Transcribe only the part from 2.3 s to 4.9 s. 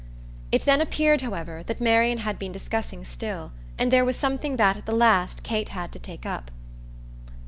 been discussing still, and there was something that at